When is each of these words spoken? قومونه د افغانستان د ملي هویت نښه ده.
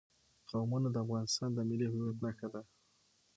قومونه 0.49 0.87
د 0.91 0.95
افغانستان 1.05 1.49
د 1.53 1.59
ملي 1.69 1.87
هویت 1.91 2.17
نښه 2.25 2.47
ده. 2.53 2.61